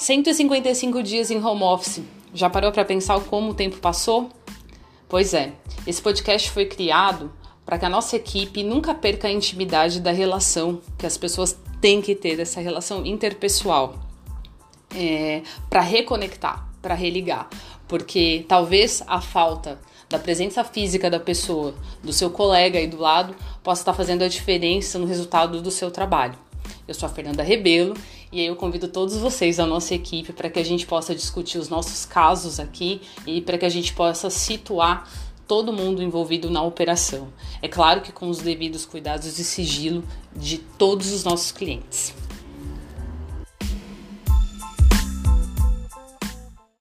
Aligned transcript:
155 0.00 1.02
dias 1.02 1.30
em 1.30 1.44
home 1.44 1.62
office. 1.62 2.00
Já 2.32 2.48
parou 2.48 2.72
para 2.72 2.86
pensar 2.86 3.20
como 3.20 3.50
o 3.50 3.54
tempo 3.54 3.76
passou? 3.80 4.30
Pois 5.06 5.34
é, 5.34 5.52
esse 5.86 6.00
podcast 6.00 6.50
foi 6.50 6.64
criado 6.64 7.30
para 7.66 7.78
que 7.78 7.84
a 7.84 7.88
nossa 7.90 8.16
equipe 8.16 8.62
nunca 8.62 8.94
perca 8.94 9.28
a 9.28 9.30
intimidade 9.30 10.00
da 10.00 10.10
relação 10.10 10.80
que 10.96 11.04
as 11.04 11.18
pessoas 11.18 11.54
têm 11.82 12.00
que 12.00 12.14
ter, 12.14 12.34
dessa 12.34 12.62
relação 12.62 13.04
interpessoal, 13.04 13.94
é, 14.96 15.42
para 15.68 15.82
reconectar, 15.82 16.66
para 16.80 16.94
religar, 16.94 17.50
porque 17.86 18.46
talvez 18.48 19.02
a 19.06 19.20
falta 19.20 19.78
da 20.08 20.18
presença 20.18 20.64
física 20.64 21.10
da 21.10 21.20
pessoa, 21.20 21.74
do 22.02 22.10
seu 22.10 22.30
colega 22.30 22.78
aí 22.78 22.86
do 22.86 22.98
lado, 22.98 23.36
possa 23.62 23.82
estar 23.82 23.92
fazendo 23.92 24.24
a 24.24 24.28
diferença 24.28 24.98
no 24.98 25.04
resultado 25.04 25.60
do 25.60 25.70
seu 25.70 25.90
trabalho. 25.90 26.38
Eu 26.88 26.94
sou 26.94 27.06
a 27.06 27.12
Fernanda 27.12 27.42
Rebelo 27.42 27.94
e 28.32 28.40
aí 28.40 28.46
eu 28.46 28.54
convido 28.54 28.86
todos 28.86 29.16
vocês 29.16 29.56
da 29.56 29.66
nossa 29.66 29.94
equipe 29.94 30.32
para 30.32 30.48
que 30.48 30.58
a 30.58 30.64
gente 30.64 30.86
possa 30.86 31.14
discutir 31.14 31.58
os 31.58 31.68
nossos 31.68 32.06
casos 32.06 32.60
aqui 32.60 33.00
e 33.26 33.40
para 33.40 33.58
que 33.58 33.64
a 33.64 33.70
gente 33.70 33.92
possa 33.92 34.30
situar 34.30 35.10
todo 35.48 35.72
mundo 35.72 36.00
envolvido 36.00 36.48
na 36.48 36.62
operação. 36.62 37.28
É 37.60 37.66
claro 37.66 38.02
que 38.02 38.12
com 38.12 38.28
os 38.28 38.38
devidos 38.38 38.86
cuidados 38.86 39.34
de 39.34 39.42
sigilo 39.42 40.04
de 40.34 40.58
todos 40.58 41.12
os 41.12 41.24
nossos 41.24 41.50
clientes. 41.50 42.14